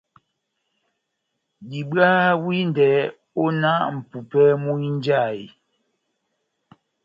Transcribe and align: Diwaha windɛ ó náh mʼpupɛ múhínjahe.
Diwaha 1.69 2.29
windɛ 2.45 2.87
ó 3.41 3.43
náh 3.61 3.81
mʼpupɛ 3.95 4.43
múhínjahe. 4.63 5.45